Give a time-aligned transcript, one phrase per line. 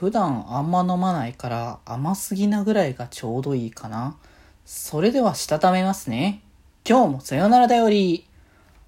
[0.00, 4.16] 普段あんま飲まないから甘すぎなぐらいがちょうどいいかな。
[4.64, 6.42] それではしたためますね。
[6.84, 8.26] 今日もさよならだより。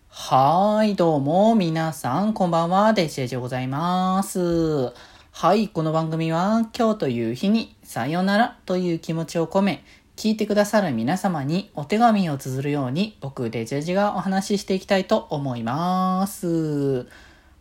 [0.08, 4.92] はーい、どうも、皆さん、こんばんは、デジェジでございます。
[5.30, 9.84] はい、この番組は、今日という日に、さよならという気持ちを込め、
[10.16, 17.06] 聞いてくださる皆様にお手紙を綴るように、僕、デジェジがお話ししていきたいと思います。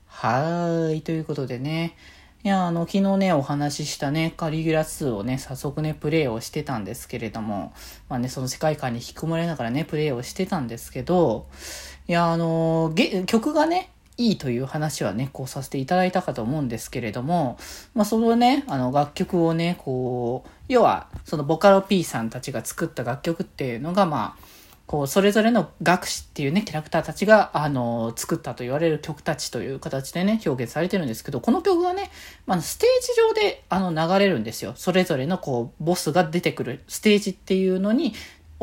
[0.08, 1.96] はーい、ということでね、
[2.46, 7.74] いや、あの、昨日ね、お話ししたね、カリギュラ2をね、早速ね、プレイをしてたんですけれども、
[8.08, 11.48] まあね、その世界観に引き込まれながらね、プレイをしてたんですけど、
[12.08, 12.94] いや、あの、
[13.26, 17.58] 曲がね、いいという話はね、こうさせていただいたかと思うんですけれども、
[17.96, 32.12] まあ、そのね、あの、楽曲をね、こう、要は、そのボカロ P さんたちが作った楽曲っていうのが、まあ、こう、それぞれの学士っていうね、キャラクターたちが、あの、作ったと言われる曲たちという形でね、表現されてるんですけど、この曲がね、
[32.46, 34.74] まあ、ステージ上で、あの、流れるんですよ。
[34.76, 38.14] それぞれの、こう、ボスが出てくるステージっていうのに、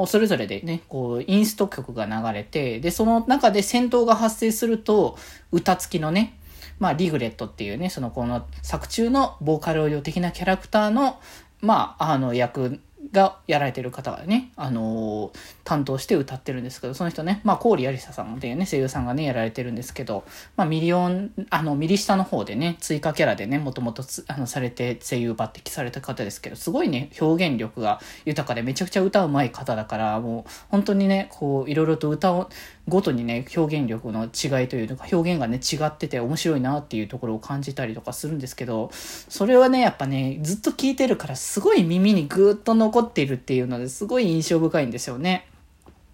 [0.06, 5.18] それぞれでね、こう、インスト曲が流れて、で、その中で戦闘が発生すると、
[5.50, 6.38] 歌付きのね、
[6.78, 11.20] まあ、リグレットっていうね、そのこの作中のボーカル用的なキャラクターの、
[11.60, 12.80] まあ、あの役
[13.10, 20.24] がやられてる方がね、あのー、担当して歌ってるんですけど、その人ね、まあ、郡有沙さんっていうね、声優さんがね、やられてるんですけど、
[20.56, 32.48] まあ、ミリオン、あの、右下の方でね、追加キャラでね、もともとあの、されて声優抜擢された方ですけど、すごいね、表現力が豊かでめちゃくちゃ歌うまい方だから、もう、本当にね、こう、いろいろと歌を、
[32.88, 45.48] ごとにね、表現力の違いというか、表現がね、違ってて面白いなっていうところを感じたりとかするんですけど、それはね、やっぱね、ずっと聞いてるから、すごい耳にぐーっと残っているっていうのですごい印象深いんですよね。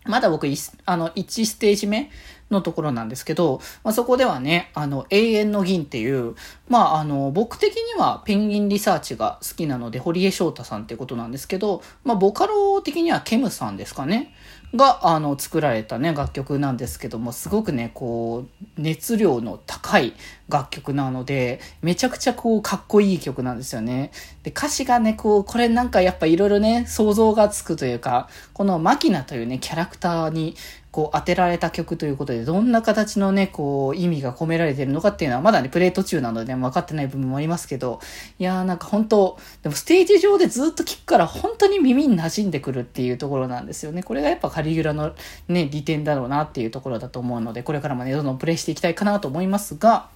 [0.04, 0.46] まだ僕、
[0.86, 2.10] あの、1ステージ目
[2.50, 6.34] のところなんですけど、まあ、そこではね、あの、永遠の銀っていう、
[6.68, 14.34] まあ、あの、僕的にはペンギンリサーチが好きなので、堀江翔太さんってことなんですけど、まあ、ボカロ的にはケムさんですかね。
[14.74, 20.12] が、あの、作られたね、楽曲なんですけども、すごくね、こう、熱量の高い
[20.48, 24.10] 楽曲なので、めちゃくちゃこう、かっこいい曲なんですよね。
[24.42, 30.54] で、歌詞がね、こう、これなんかやっぱいろいろね、想像がつくというか、このマキナというね、キャラクターに、
[30.90, 38.00] こう当てられた曲ということで、どんな形のね、こう意味が込められてるのかっていうのは、まだね、プレイ途中なので、ね、分かってない部分もありますけど、
[38.38, 44.02] いやーなんか本当、でもステージ上でずっと聴くから本当に耳に馴染んでくるっていうところなんですよね。
[44.02, 45.12] これがやっぱカリギュラの
[45.48, 50.08] ね、利点だろうなっていうところだと思うので、これからもね、どんどんプレイしていきたいかなと思いますが、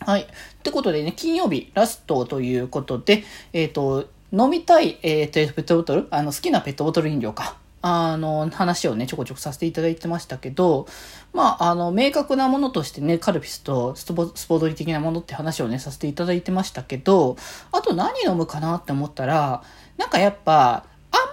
[0.00, 0.22] はい。
[0.22, 0.26] っ
[0.62, 6.06] てことでね、金曜日ラストということで、えっ、ー、と、飲みたい、えっ、ー、と、ペットボトル？
[6.10, 7.56] あの、好きなペットボトル飲料か。
[7.82, 10.86] あの、話をね、ちょこちょこさせていただいてましたけど、
[11.32, 17.36] まあ、あの、明確なものとしてね、カルピスとスポスポドリ的なものって話をね、させていただいてましたけど、
[17.72, 19.62] あと何飲むかなって思ったら、
[19.96, 21.26] なんかやっぱ、あんま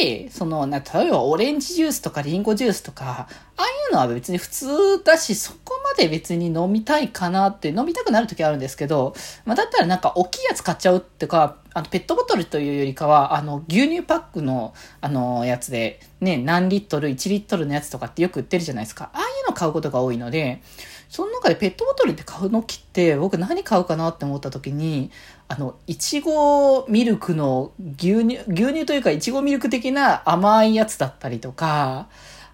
[0.00, 19.10] り、その、な、例えばオレンジジュースとかリンゴジュースとか、ああいうのは別に普通だし、そこで別に飲みたいかなって、飲みたくなる時あるんですけど、まあ、だったらなんか大きいやつ買っちゃうってか、あの、ペットボトルというよりかは、あの、牛乳パックの、あの、やつで、ね、何リットル、1リットルのやつとかってよく売ってるじゃないですか。
[19.12, 20.62] ああいうの買うことが多いので、
[21.08, 25.10] その中でペットボトルって買うのきって、僕何買うかなって思った時に、
[25.48, 32.08] あの、いちごミルクの牛乳、牛乳というかいちごミルク的な甘いやつだったりとか、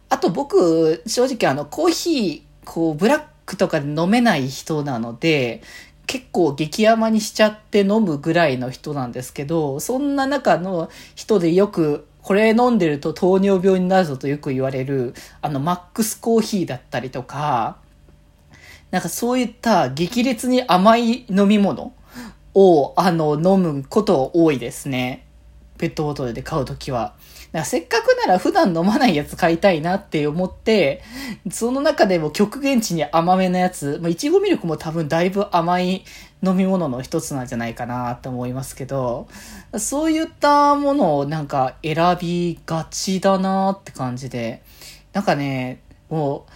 [0.09, 5.63] あと僕、正直あの、コーヒー、こう、ブラックとかで飲めない人なので、
[6.07, 17.79] 結構激甘にしちゃって飲むぐらいの人なんですけど、そんな中の人でよく、これ飲んでると糖尿病になるぞとよく言われる、あの、マックスコーヒーだったりとか、
[18.91, 21.93] なんかそういった激烈に甘い飲み物
[22.55, 25.26] を、あの、飲むこと多いですね。
[25.79, 27.15] ペットボトルで買うときは。
[27.53, 31.03] だからせっかくなら普段飲まないやつ買いたいなって思って、
[31.51, 36.05] その中でも極限値に甘めなやつ、まあ、いちごミルクも多分だいぶ甘い
[36.43, 39.29] 飲み物の一つなんじゃないかなと思いますけど、
[39.79, 44.63] そういったものをなんか選びがちだなって感じで、
[45.13, 45.81] なんかね、
[46.11, 46.51] もう、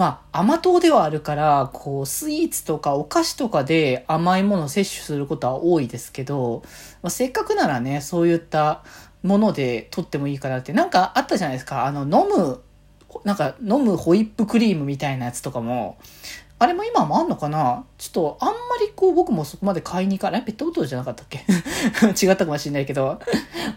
[0.00, 6.62] まあ、甘党ではあるから、こう、スイーツとかお菓子とかで甘いものを摂取することは多いですけど、
[7.02, 8.82] まあ、せっかくならね、そういった
[9.22, 11.84] もので取ってもいいかなって、なんかあったじゃないですか。
[11.84, 12.62] あの、飲む、
[13.24, 15.98] なんか飲むホイップクリームみたいなやつとかも、
[16.58, 17.84] あれも今もあんのかな？
[17.96, 20.42] ちょっとあんまりこう僕もそこまで買いに行かない。
[20.42, 21.38] ペットボトルじゃなかったっけ？
[22.26, 23.18] 違ったかもしれないけど。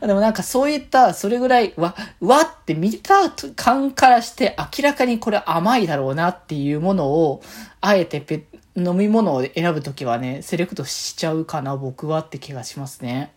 [0.07, 7.41] でもなんかそういった、それぐらい、わ、わって見た感からして明らかにこれ甘いだろうなっていうものを、
[7.81, 8.45] あえてペ
[8.75, 13.33] 飲み物を選ぶときはね、セレクトしちゃうかな、僕はって気がしますね。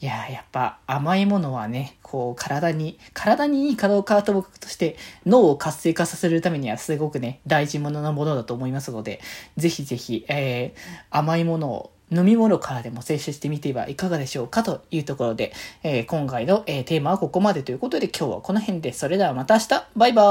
[0.00, 9.20] いややっぱ甘いものはね、こう体に、体にいいかどうかと僕として脳を活性化させるためにはすごくね、大事物なものだと思いますので、
[9.56, 10.78] ぜひぜひ、えー、
[11.10, 15.52] 甘いものを飲み物からでも摂取してみてはいかがでしょうかというところで、
[15.82, 19.86] えー、今回の、えー、テーマはここまでということで今日はこの辺で、それではまた明日。
[19.96, 20.22] バイバ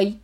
[0.00, 0.14] ーイ。